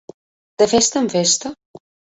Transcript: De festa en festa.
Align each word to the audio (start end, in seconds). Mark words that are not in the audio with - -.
De 0.61 0.69
festa 0.73 1.05
en 1.05 1.13
festa. 1.15 1.55